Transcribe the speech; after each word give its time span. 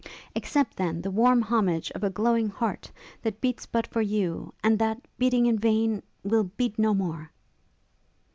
Accept, 0.35 0.77
then, 0.77 1.03
the 1.03 1.11
warm 1.11 1.43
homage 1.43 1.91
of 1.91 2.03
a 2.03 2.09
glowing 2.09 2.49
heart, 2.49 2.91
that 3.21 3.39
beats 3.39 3.67
but 3.67 3.85
for 3.85 4.01
you; 4.01 4.51
and 4.63 4.79
that, 4.79 5.07
beating 5.19 5.45
in 5.45 5.59
vain, 5.59 6.01
will 6.23 6.45
beat 6.45 6.79
no 6.79 6.95
more!' 6.95 7.31